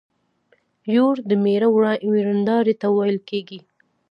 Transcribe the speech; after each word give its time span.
يور 0.95 1.15
د 1.29 1.31
مېړه 1.43 1.67
ويرنداري 2.11 2.73
ته 2.81 2.87
ويل 2.97 3.17
کيږي. 3.29 3.59